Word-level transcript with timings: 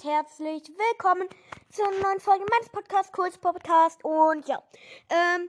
und 0.00 0.10
herzlich 0.10 0.62
willkommen 0.68 1.28
zu 1.70 1.82
einer 1.82 2.00
neuen 2.00 2.20
Folge 2.20 2.44
meines 2.50 2.68
Podcast, 2.70 3.12
Kurz 3.12 3.36
Podcast. 3.36 4.02
Und 4.04 4.46
ja, 4.48 4.62
ähm, 5.10 5.48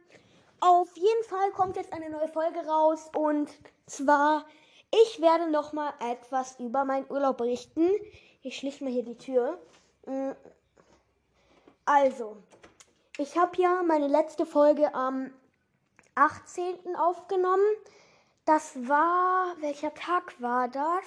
auf 0.60 0.90
jeden 0.96 1.24
Fall 1.26 1.52
kommt 1.52 1.76
jetzt 1.76 1.94
eine 1.94 2.10
neue 2.10 2.28
Folge 2.28 2.60
raus. 2.66 3.10
Und 3.16 3.50
zwar, 3.86 4.46
ich 4.92 5.22
werde 5.22 5.50
nochmal 5.50 5.94
etwas 6.00 6.60
über 6.60 6.84
meinen 6.86 7.10
Urlaub 7.10 7.38
berichten. 7.38 7.90
Ich 8.42 8.58
schließe 8.58 8.84
mal 8.84 8.92
hier 8.92 9.04
die 9.04 9.18
Tür. 9.18 9.58
Mm. 10.06 10.32
Also, 11.86 12.38
ich 13.18 13.38
habe 13.38 13.62
ja 13.62 13.84
meine 13.84 14.08
letzte 14.08 14.46
Folge 14.46 14.94
am 14.94 15.32
18. 16.16 16.96
aufgenommen. 16.98 17.76
Das 18.46 18.76
war, 18.88 19.56
welcher 19.60 19.94
Tag 19.94 20.42
war 20.42 20.68
das? 20.68 21.06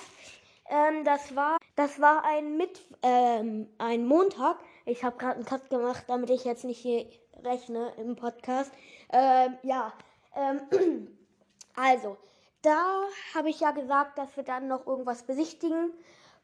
Ähm, 0.68 1.04
das 1.04 1.36
war, 1.36 1.58
das 1.76 2.00
war 2.00 2.24
ein 2.24 2.56
mit, 2.56 2.80
ähm, 3.02 3.68
ein 3.78 4.06
Montag. 4.06 4.58
Ich 4.86 5.04
habe 5.04 5.16
gerade 5.18 5.36
einen 5.36 5.44
Cut 5.44 5.68
gemacht, 5.70 6.04
damit 6.06 6.30
ich 6.30 6.44
jetzt 6.44 6.64
nicht 6.64 6.78
hier 6.78 7.06
rechne 7.42 7.92
im 7.98 8.16
Podcast. 8.16 8.72
Ähm, 9.12 9.58
ja, 9.62 9.92
ähm, 10.34 10.60
also 11.76 12.16
da 12.62 13.02
habe 13.34 13.50
ich 13.50 13.60
ja 13.60 13.72
gesagt, 13.72 14.16
dass 14.16 14.36
wir 14.36 14.44
dann 14.44 14.68
noch 14.68 14.86
irgendwas 14.86 15.24
besichtigen 15.24 15.92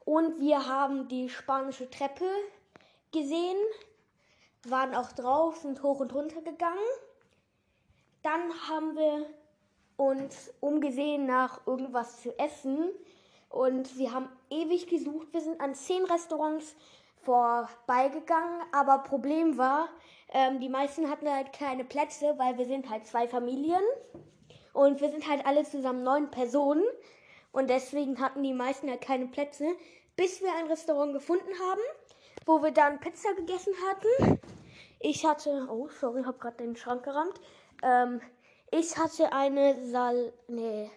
und 0.04 0.38
wir 0.40 0.68
haben 0.68 1.08
die 1.08 1.28
spanische 1.28 1.88
Treppe 1.88 2.26
gesehen, 3.12 3.56
waren 4.64 4.94
auch 4.94 5.12
drauf, 5.12 5.56
sind 5.58 5.82
hoch 5.82 6.00
und 6.00 6.14
runter 6.14 6.42
gegangen. 6.42 6.78
Dann 8.22 8.52
haben 8.68 8.96
wir 8.96 9.26
uns 9.96 10.52
umgesehen 10.60 11.26
nach 11.26 11.66
irgendwas 11.66 12.20
zu 12.22 12.38
essen 12.38 12.90
und 13.50 13.98
wir 13.98 14.12
haben 14.12 14.28
ewig 14.48 14.86
gesucht. 14.86 15.28
Wir 15.32 15.40
sind 15.42 15.60
an 15.60 15.74
zehn 15.74 16.04
Restaurants 16.04 16.74
vorbeigegangen, 17.22 18.62
aber 18.72 18.98
Problem 18.98 19.58
war, 19.58 19.88
ähm, 20.32 20.60
die 20.60 20.68
meisten 20.68 21.10
hatten 21.10 21.28
halt 21.28 21.52
keine 21.52 21.84
Plätze, 21.84 22.34
weil 22.38 22.56
wir 22.56 22.64
sind 22.64 22.88
halt 22.88 23.06
zwei 23.06 23.28
Familien 23.28 23.82
und 24.72 25.00
wir 25.00 25.10
sind 25.10 25.28
halt 25.28 25.44
alle 25.44 25.64
zusammen 25.64 26.02
neun 26.02 26.30
Personen 26.30 26.84
und 27.52 27.68
deswegen 27.68 28.20
hatten 28.20 28.42
die 28.42 28.54
meisten 28.54 28.88
halt 28.88 29.02
keine 29.02 29.26
Plätze, 29.26 29.66
bis 30.16 30.40
wir 30.40 30.54
ein 30.54 30.66
Restaurant 30.68 31.12
gefunden 31.12 31.52
haben, 31.68 31.80
wo 32.46 32.62
wir 32.62 32.70
dann 32.70 33.00
Pizza 33.00 33.34
gegessen 33.34 33.74
hatten. 33.88 34.40
Ich 35.00 35.26
hatte, 35.26 35.66
oh 35.70 35.88
sorry, 35.88 36.22
habe 36.22 36.38
gerade 36.38 36.58
den 36.58 36.76
Schrank 36.76 37.02
gerammt. 37.02 37.40
Ähm, 37.82 38.20
ich 38.70 38.96
hatte 38.96 39.32
eine 39.32 39.84
Sal, 39.86 40.32
nee, 40.46 40.90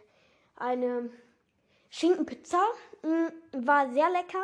eine 0.56 1.10
Schinkenpizza. 1.94 2.60
Mm, 3.04 3.68
war 3.68 3.88
sehr 3.94 4.10
lecker. 4.10 4.44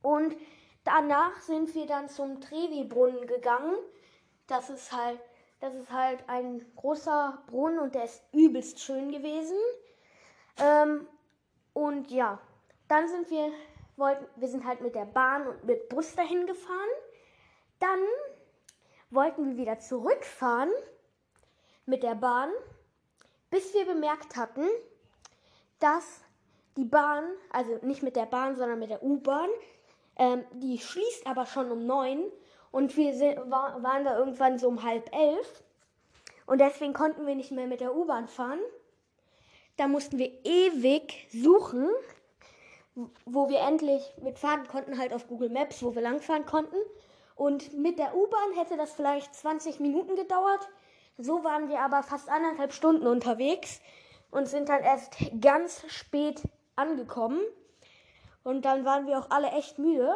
Und 0.00 0.34
danach 0.82 1.38
sind 1.42 1.74
wir 1.74 1.86
dann 1.86 2.08
zum 2.08 2.40
Trevi-Brunnen 2.40 3.26
gegangen. 3.26 3.76
Das 4.46 4.70
ist 4.70 4.90
halt, 4.90 5.20
das 5.60 5.74
ist 5.74 5.92
halt 5.92 6.26
ein 6.26 6.64
großer 6.74 7.42
Brunnen 7.48 7.78
und 7.78 7.94
der 7.94 8.04
ist 8.04 8.22
übelst 8.32 8.80
schön 8.80 9.12
gewesen. 9.12 9.58
Ähm, 10.56 11.06
und 11.74 12.10
ja, 12.10 12.40
dann 12.88 13.08
sind 13.08 13.28
wir, 13.28 13.52
wollten, 13.96 14.24
wir 14.36 14.48
sind 14.48 14.64
halt 14.64 14.80
mit 14.80 14.94
der 14.94 15.04
Bahn 15.04 15.46
und 15.46 15.64
mit 15.64 15.90
Bus 15.90 16.14
dahin 16.14 16.46
gefahren. 16.46 16.88
Dann 17.78 18.00
wollten 19.10 19.50
wir 19.50 19.56
wieder 19.58 19.80
zurückfahren 19.80 20.70
mit 21.84 22.02
der 22.02 22.14
Bahn, 22.14 22.50
bis 23.50 23.74
wir 23.74 23.84
bemerkt 23.84 24.36
hatten, 24.36 24.66
dass 25.78 26.22
die 26.78 26.84
Bahn, 26.84 27.24
also 27.50 27.76
nicht 27.82 28.04
mit 28.04 28.14
der 28.14 28.26
Bahn, 28.26 28.54
sondern 28.54 28.78
mit 28.78 28.90
der 28.90 29.02
U-Bahn, 29.02 29.48
ähm, 30.16 30.44
die 30.52 30.78
schließt 30.78 31.26
aber 31.26 31.44
schon 31.44 31.72
um 31.72 31.84
neun 31.84 32.22
und 32.70 32.96
wir 32.96 33.14
sind, 33.14 33.36
war, 33.50 33.82
waren 33.82 34.04
da 34.04 34.16
irgendwann 34.16 34.58
so 34.60 34.68
um 34.68 34.84
halb 34.84 35.12
elf 35.12 35.64
und 36.46 36.60
deswegen 36.60 36.92
konnten 36.92 37.26
wir 37.26 37.34
nicht 37.34 37.50
mehr 37.50 37.66
mit 37.66 37.80
der 37.80 37.96
U-Bahn 37.96 38.28
fahren. 38.28 38.60
Da 39.76 39.88
mussten 39.88 40.18
wir 40.18 40.30
ewig 40.44 41.26
suchen, 41.32 41.88
wo 43.26 43.48
wir 43.48 43.58
endlich 43.60 44.02
mitfahren 44.22 44.66
konnten, 44.68 44.98
halt 44.98 45.12
auf 45.12 45.26
Google 45.26 45.50
Maps, 45.50 45.82
wo 45.82 45.94
wir 45.96 46.02
langfahren 46.02 46.46
konnten. 46.46 46.76
Und 47.34 47.76
mit 47.76 47.98
der 47.98 48.16
U-Bahn 48.16 48.52
hätte 48.56 48.76
das 48.76 48.92
vielleicht 48.92 49.34
20 49.34 49.80
Minuten 49.80 50.14
gedauert. 50.14 50.68
So 51.16 51.42
waren 51.42 51.68
wir 51.68 51.80
aber 51.80 52.04
fast 52.04 52.28
anderthalb 52.28 52.72
Stunden 52.72 53.06
unterwegs 53.06 53.80
und 54.30 54.46
sind 54.46 54.68
dann 54.68 54.82
erst 54.82 55.16
ganz 55.40 55.84
spät 55.88 56.42
angekommen. 56.78 57.40
Und 58.44 58.64
dann 58.64 58.84
waren 58.84 59.06
wir 59.06 59.18
auch 59.18 59.30
alle 59.30 59.48
echt 59.48 59.78
müde. 59.78 60.10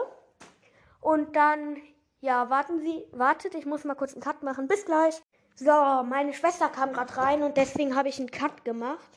Und 1.00 1.36
dann, 1.36 1.76
ja, 2.20 2.48
warten 2.48 2.80
Sie, 2.80 3.04
wartet, 3.12 3.54
ich 3.54 3.66
muss 3.66 3.84
mal 3.84 3.94
kurz 3.94 4.12
einen 4.12 4.22
Cut 4.22 4.42
machen. 4.42 4.68
Bis 4.68 4.84
gleich. 4.84 5.20
So, 5.54 5.70
meine 5.70 6.32
Schwester 6.32 6.68
kam 6.68 6.92
gerade 6.92 7.16
rein 7.16 7.42
und 7.42 7.56
deswegen 7.56 7.94
habe 7.94 8.08
ich 8.08 8.18
einen 8.18 8.30
Cut 8.30 8.64
gemacht. 8.64 9.10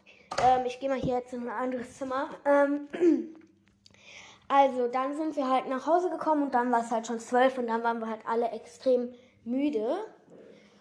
Ähm, 0.43 0.65
ich 0.65 0.79
gehe 0.79 0.89
mal 0.89 0.99
hier 0.99 1.15
jetzt 1.15 1.33
in 1.33 1.47
ein 1.47 1.49
anderes 1.49 1.97
Zimmer. 1.97 2.29
Ähm, 2.43 2.89
also, 4.49 4.87
dann 4.87 5.15
sind 5.15 5.35
wir 5.37 5.49
halt 5.49 5.69
nach 5.69 5.87
Hause 5.87 6.09
gekommen 6.09 6.43
und 6.43 6.53
dann 6.53 6.71
war 6.71 6.81
es 6.81 6.91
halt 6.91 7.07
schon 7.07 7.19
zwölf 7.19 7.57
und 7.57 7.67
dann 7.67 7.83
waren 7.83 7.99
wir 7.99 8.09
halt 8.09 8.27
alle 8.27 8.49
extrem 8.49 9.13
müde. 9.45 9.97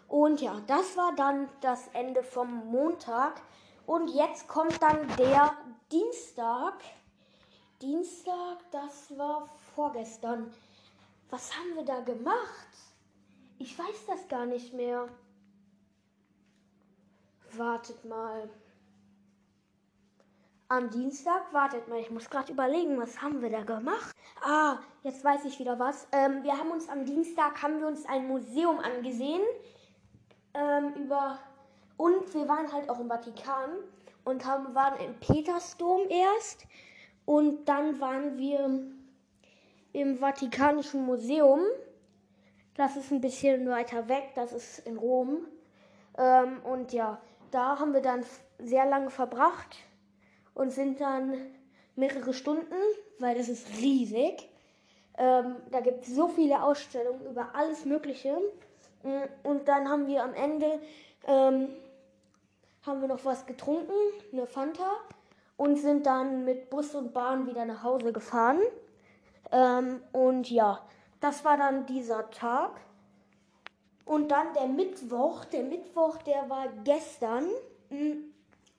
Und 0.07 0.41
ja, 0.41 0.61
das 0.67 0.97
war 0.97 1.13
dann 1.15 1.49
das 1.61 1.87
Ende 1.93 2.23
vom 2.23 2.67
Montag. 2.67 3.41
Und 3.85 4.09
jetzt 4.09 4.47
kommt 4.47 4.81
dann 4.81 5.07
der 5.17 5.53
Dienstag. 5.91 6.73
Dienstag, 7.81 8.59
das 8.71 9.15
war 9.17 9.49
vorgestern. 9.75 10.51
Was 11.29 11.55
haben 11.55 11.75
wir 11.75 11.85
da 11.85 11.99
gemacht? 12.01 12.67
Ich 13.59 13.77
weiß 13.77 14.05
das 14.07 14.27
gar 14.27 14.45
nicht 14.45 14.73
mehr. 14.73 15.07
Wartet 17.53 18.03
mal. 18.05 18.49
Am 20.67 20.89
Dienstag, 20.89 21.53
wartet 21.53 21.87
mal, 21.87 21.99
ich 21.99 22.09
muss 22.09 22.29
gerade 22.29 22.51
überlegen, 22.51 22.99
was 22.99 23.21
haben 23.21 23.41
wir 23.41 23.51
da 23.51 23.63
gemacht? 23.63 24.15
Ah, 24.41 24.79
jetzt 25.03 25.23
weiß 25.23 25.45
ich 25.45 25.59
wieder 25.59 25.77
was. 25.77 26.07
Ähm, 26.11 26.41
wir 26.43 26.57
haben 26.57 26.71
uns 26.71 26.89
am 26.89 27.05
Dienstag, 27.05 27.61
haben 27.61 27.79
wir 27.79 27.87
uns 27.87 28.03
ein 28.07 28.27
Museum 28.27 28.79
angesehen. 28.79 29.41
Ähm, 30.55 30.93
über, 30.95 31.37
und 31.97 32.33
wir 32.33 32.47
waren 32.47 32.71
halt 32.71 32.89
auch 32.89 32.99
im 32.99 33.07
Vatikan 33.07 33.69
und 34.23 34.45
haben, 34.45 34.73
waren 34.75 34.99
im 34.99 35.15
Petersdom 35.19 36.01
erst 36.09 36.65
und 37.25 37.65
dann 37.65 37.99
waren 37.99 38.37
wir 38.37 38.81
im 39.93 40.17
Vatikanischen 40.19 41.05
Museum. 41.05 41.61
Das 42.75 42.97
ist 42.97 43.11
ein 43.11 43.21
bisschen 43.21 43.69
weiter 43.69 44.09
weg, 44.09 44.31
das 44.35 44.51
ist 44.51 44.79
in 44.79 44.97
Rom. 44.97 45.47
Ähm, 46.17 46.61
und 46.63 46.91
ja, 46.91 47.21
da 47.51 47.79
haben 47.79 47.93
wir 47.93 48.01
dann 48.01 48.25
sehr 48.59 48.85
lange 48.85 49.09
verbracht 49.09 49.77
und 50.53 50.71
sind 50.71 50.99
dann 50.99 51.33
mehrere 51.95 52.33
Stunden, 52.33 52.75
weil 53.19 53.37
das 53.37 53.47
ist 53.47 53.67
riesig. 53.79 54.49
Ähm, 55.17 55.55
da 55.71 55.79
gibt 55.79 56.05
es 56.05 56.13
so 56.13 56.27
viele 56.27 56.61
Ausstellungen 56.61 57.25
über 57.25 57.55
alles 57.55 57.85
Mögliche. 57.85 58.37
Mm, 59.03 59.47
und 59.47 59.67
dann 59.67 59.87
haben 59.87 60.07
wir 60.07 60.23
am 60.23 60.33
Ende 60.33 60.79
ähm, 61.27 61.69
haben 62.85 63.01
wir 63.01 63.07
noch 63.07 63.25
was 63.25 63.45
getrunken, 63.45 63.93
eine 64.31 64.47
Fanta 64.47 64.91
und 65.57 65.77
sind 65.77 66.05
dann 66.05 66.45
mit 66.45 66.69
Bus 66.69 66.95
und 66.95 67.13
Bahn 67.13 67.47
wieder 67.47 67.65
nach 67.65 67.83
Hause 67.83 68.13
gefahren. 68.13 68.59
Ähm, 69.51 70.01
und 70.11 70.49
ja, 70.49 70.81
das 71.19 71.45
war 71.45 71.57
dann 71.57 71.85
dieser 71.85 72.29
Tag. 72.29 72.71
Und 74.05 74.29
dann 74.29 74.53
der 74.53 74.67
Mittwoch, 74.67 75.45
der 75.45 75.63
Mittwoch, 75.63 76.17
der 76.17 76.49
war 76.49 76.67
gestern. 76.83 77.45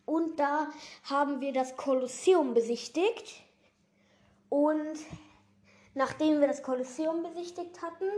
Und 0.05 0.39
da 0.39 0.69
haben 1.05 1.41
wir 1.41 1.53
das 1.53 1.77
Kolosseum 1.77 2.55
besichtigt. 2.55 3.43
Und 4.49 4.99
nachdem 5.95 6.41
wir 6.41 6.47
das 6.47 6.63
Kolosseum 6.63 7.25
besichtigt 7.25 7.83
hatten, 7.83 8.09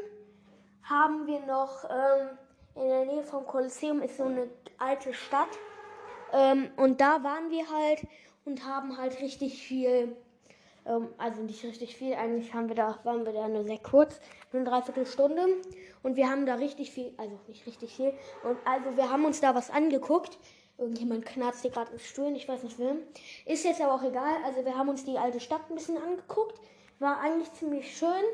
haben 0.82 1.26
wir 1.26 1.40
noch 1.46 1.84
ähm, 1.84 2.38
in 2.74 2.88
der 2.88 3.04
Nähe 3.06 3.24
vom 3.24 3.46
Kolosseum 3.46 4.02
ist 4.02 4.18
so 4.18 4.24
eine 4.24 4.48
alte 4.78 5.12
Stadt. 5.12 5.48
Ähm, 6.32 6.70
und 6.76 7.00
da 7.00 7.22
waren 7.22 7.50
wir 7.50 7.68
halt 7.70 8.06
und 8.44 8.64
haben 8.64 8.96
halt 8.96 9.20
richtig 9.20 9.62
viel, 9.62 10.16
ähm, 10.86 11.08
also 11.18 11.42
nicht 11.42 11.64
richtig 11.64 11.96
viel, 11.96 12.14
eigentlich 12.14 12.52
haben 12.54 12.68
wir 12.68 12.76
da, 12.76 12.98
waren 13.04 13.24
wir 13.24 13.32
da 13.32 13.48
nur 13.48 13.64
sehr 13.64 13.78
kurz, 13.78 14.20
nur 14.52 14.62
eine 14.62 14.70
Dreiviertelstunde. 14.70 15.46
Und 16.02 16.16
wir 16.16 16.30
haben 16.30 16.46
da 16.46 16.54
richtig 16.54 16.90
viel, 16.90 17.12
also 17.16 17.38
nicht 17.48 17.66
richtig 17.66 17.94
viel. 17.94 18.12
Und 18.42 18.56
also 18.64 18.96
wir 18.96 19.10
haben 19.10 19.24
uns 19.24 19.40
da 19.40 19.54
was 19.54 19.70
angeguckt. 19.70 20.38
Irgendjemand 20.78 21.26
knarzt 21.26 21.62
hier 21.62 21.72
gerade 21.72 21.92
im 21.92 21.98
Stuhl, 21.98 22.32
ich 22.36 22.48
weiß 22.48 22.62
nicht 22.62 22.78
wem. 22.78 22.98
Ist 23.46 23.64
jetzt 23.64 23.80
aber 23.80 23.94
auch 23.94 24.02
egal. 24.02 24.36
Also 24.44 24.64
wir 24.64 24.76
haben 24.76 24.88
uns 24.88 25.04
die 25.04 25.18
alte 25.18 25.40
Stadt 25.40 25.62
ein 25.68 25.74
bisschen 25.74 25.98
angeguckt. 25.98 26.60
War 27.00 27.20
eigentlich 27.20 27.52
ziemlich 27.54 27.96
schön, 27.96 28.24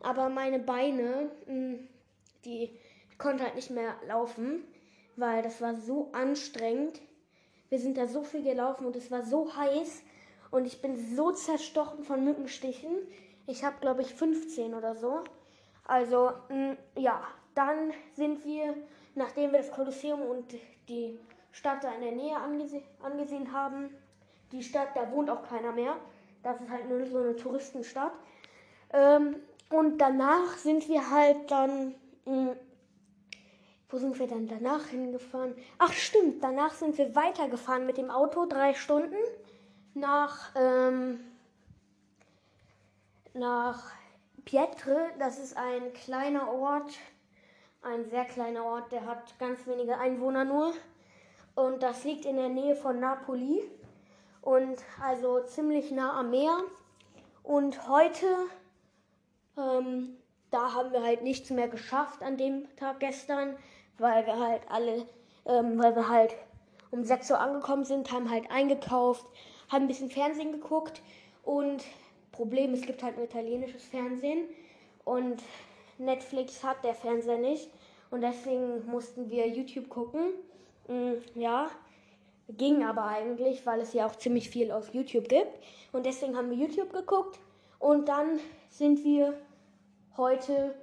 aber 0.00 0.28
meine 0.28 0.58
Beine, 0.58 1.30
hm, 1.46 1.88
die 2.44 2.70
konnte 3.18 3.44
halt 3.44 3.54
nicht 3.56 3.70
mehr 3.70 3.94
laufen, 4.06 4.64
weil 5.16 5.42
das 5.42 5.60
war 5.60 5.74
so 5.74 6.10
anstrengend. 6.12 7.00
Wir 7.68 7.78
sind 7.78 7.96
da 7.96 8.06
so 8.06 8.22
viel 8.22 8.42
gelaufen 8.42 8.86
und 8.86 8.96
es 8.96 9.10
war 9.10 9.22
so 9.22 9.54
heiß 9.56 10.02
und 10.50 10.66
ich 10.66 10.80
bin 10.80 10.96
so 11.16 11.32
zerstochen 11.32 12.04
von 12.04 12.24
Mückenstichen. 12.24 12.90
Ich 13.46 13.64
habe, 13.64 13.76
glaube 13.80 14.02
ich, 14.02 14.14
15 14.14 14.74
oder 14.74 14.94
so. 14.94 15.24
Also, 15.86 16.32
mh, 16.48 16.72
mm, 16.72 16.76
ja, 16.96 17.20
dann 17.54 17.92
sind 18.14 18.44
wir, 18.44 18.74
nachdem 19.14 19.52
wir 19.52 19.58
das 19.58 19.70
Kolosseum 19.70 20.20
und 20.22 20.44
die 20.88 21.18
Stadt 21.52 21.82
da 21.82 21.92
in 21.94 22.02
der 22.02 22.12
Nähe 22.12 22.36
angese 22.36 22.82
angesehen 23.02 23.52
haben, 23.52 23.90
die 24.52 24.62
Stadt, 24.62 24.88
da 24.94 25.10
wohnt 25.10 25.30
auch 25.30 25.42
keiner 25.48 25.72
mehr. 25.72 25.96
Das 26.42 26.60
ist 26.60 26.70
halt 26.70 26.88
nur 26.88 27.04
so 27.06 27.18
eine 27.18 27.34
Touristenstadt. 27.34 28.12
Ähm, 28.92 29.36
und 29.70 29.98
danach 29.98 30.56
sind 30.58 30.88
wir 30.88 31.10
halt 31.10 31.50
dann. 31.50 31.94
Mh, 32.24 32.52
mm, 32.52 32.56
wo 33.88 33.98
sind 33.98 34.18
wir 34.18 34.26
dann 34.26 34.48
danach 34.48 34.86
hingefahren? 34.86 35.54
Ach 35.78 35.92
stimmt, 35.92 36.42
danach 36.42 36.74
sind 36.74 36.98
wir 36.98 37.14
weitergefahren 37.14 37.86
mit 37.86 37.96
dem 37.96 38.10
Auto, 38.10 38.46
drei 38.46 38.74
Stunden 38.74 39.16
nach, 39.94 40.50
ähm, 40.56 41.20
nach 43.32 43.92
Pietre. 44.44 45.10
Das 45.18 45.38
ist 45.38 45.56
ein 45.56 45.92
kleiner 45.92 46.50
Ort, 46.52 46.94
ein 47.82 48.04
sehr 48.10 48.24
kleiner 48.24 48.64
Ort, 48.64 48.90
der 48.90 49.06
hat 49.06 49.38
ganz 49.38 49.66
wenige 49.66 49.98
Einwohner 49.98 50.44
nur. 50.44 50.72
Und 51.54 51.82
das 51.82 52.04
liegt 52.04 52.26
in 52.26 52.36
der 52.36 52.48
Nähe 52.48 52.76
von 52.76 53.00
Napoli 53.00 53.62
und 54.42 54.82
also 55.02 55.40
ziemlich 55.44 55.90
nah 55.90 56.20
am 56.20 56.30
Meer. 56.30 56.58
Und 57.42 57.88
heute, 57.88 58.26
ähm, 59.56 60.16
da 60.50 60.72
haben 60.72 60.92
wir 60.92 61.02
halt 61.02 61.22
nichts 61.22 61.50
mehr 61.50 61.68
geschafft 61.68 62.22
an 62.22 62.36
dem 62.36 62.66
Tag 62.76 63.00
gestern, 63.00 63.56
weil 63.98 64.26
wir 64.26 64.38
halt 64.38 64.62
alle, 64.68 65.06
ähm, 65.46 65.78
weil 65.78 65.94
wir 65.94 66.08
halt 66.08 66.34
um 66.90 67.04
6 67.04 67.30
Uhr 67.30 67.40
angekommen 67.40 67.84
sind, 67.84 68.12
haben 68.12 68.30
halt 68.30 68.50
eingekauft, 68.50 69.26
haben 69.68 69.84
ein 69.84 69.88
bisschen 69.88 70.10
Fernsehen 70.10 70.52
geguckt 70.52 71.02
und 71.42 71.84
Problem, 72.32 72.74
es 72.74 72.82
gibt 72.82 73.02
halt 73.02 73.16
ein 73.16 73.24
italienisches 73.24 73.84
Fernsehen 73.84 74.44
und 75.04 75.42
Netflix 75.98 76.62
hat 76.62 76.84
der 76.84 76.94
Fernseher 76.94 77.38
nicht 77.38 77.70
und 78.10 78.20
deswegen 78.20 78.86
mussten 78.86 79.30
wir 79.30 79.48
YouTube 79.48 79.88
gucken. 79.88 80.34
Mm, 80.88 81.14
ja, 81.34 81.70
Ging 82.48 82.84
aber 82.84 83.06
eigentlich, 83.06 83.66
weil 83.66 83.80
es 83.80 83.92
ja 83.92 84.06
auch 84.06 84.14
ziemlich 84.14 84.50
viel 84.50 84.70
auf 84.70 84.94
YouTube 84.94 85.28
gibt. 85.28 85.50
Und 85.92 86.06
deswegen 86.06 86.36
haben 86.36 86.50
wir 86.50 86.56
YouTube 86.56 86.92
geguckt. 86.92 87.38
Und 87.80 88.08
dann 88.08 88.38
sind 88.70 89.02
wir 89.04 89.34
heute, 90.16 90.74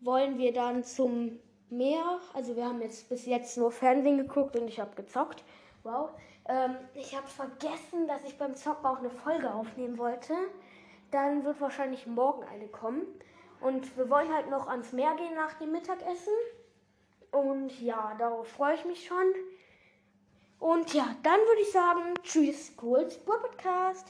wollen 0.00 0.38
wir 0.38 0.52
dann 0.52 0.84
zum 0.84 1.38
Meer. 1.70 2.20
Also 2.34 2.56
wir 2.56 2.66
haben 2.66 2.80
jetzt 2.82 3.08
bis 3.08 3.26
jetzt 3.26 3.56
nur 3.56 3.72
Fernsehen 3.72 4.18
geguckt 4.18 4.56
und 4.56 4.68
ich 4.68 4.80
habe 4.80 4.94
gezockt. 4.94 5.42
Wow. 5.82 6.10
Ähm, 6.48 6.76
ich 6.94 7.16
habe 7.16 7.26
vergessen, 7.26 8.06
dass 8.06 8.24
ich 8.24 8.36
beim 8.36 8.54
Zocken 8.54 8.86
auch 8.86 8.98
eine 8.98 9.10
Folge 9.10 9.52
aufnehmen 9.52 9.98
wollte. 9.98 10.34
Dann 11.10 11.44
wird 11.44 11.60
wahrscheinlich 11.60 12.06
morgen 12.06 12.44
eine 12.44 12.68
kommen. 12.68 13.06
Und 13.60 13.96
wir 13.96 14.10
wollen 14.10 14.32
halt 14.32 14.50
noch 14.50 14.66
ans 14.66 14.92
Meer 14.92 15.14
gehen 15.14 15.34
nach 15.34 15.54
dem 15.54 15.72
Mittagessen. 15.72 16.32
Und 17.30 17.80
ja, 17.80 18.14
darauf 18.18 18.48
freue 18.48 18.74
ich 18.74 18.84
mich 18.84 19.06
schon. 19.06 19.26
Und 20.58 20.92
ja, 20.94 21.16
dann 21.22 21.40
würde 21.40 21.62
ich 21.62 21.72
sagen, 21.72 22.14
tschüss, 22.22 22.76
Cool's 22.76 23.18
Podcast. 23.18 24.06